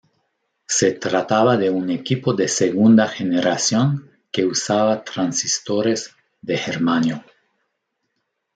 Se 0.65 0.93
trataba 0.93 1.57
de 1.57 1.69
un 1.69 1.91
equipo 1.91 2.33
de 2.33 2.47
segunda 2.47 3.07
generación 3.07 4.09
que 4.31 4.45
usaba 4.45 5.03
transistores 5.03 6.15
de 6.41 6.57
germanio. 6.57 7.23